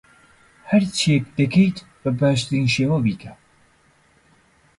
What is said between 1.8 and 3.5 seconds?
بە باشترین شێوە بیکە.